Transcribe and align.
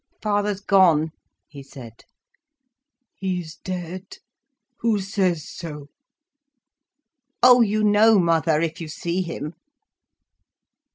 "Father's 0.19 0.61
gone," 0.61 1.11
he 1.47 1.61
said. 1.61 2.05
"He's 3.13 3.57
dead? 3.57 4.17
Who 4.79 4.99
says 4.99 5.47
so?" 5.47 5.89
"Oh, 7.43 7.61
you 7.61 7.83
know, 7.83 8.17
mother, 8.17 8.61
if 8.61 8.81
you 8.81 8.87
see 8.87 9.21
him." 9.21 9.53